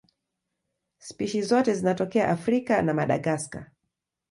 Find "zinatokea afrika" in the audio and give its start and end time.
1.75-2.81